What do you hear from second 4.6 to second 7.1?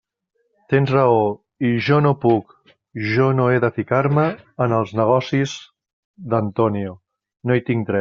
en els negocis d'Antonio;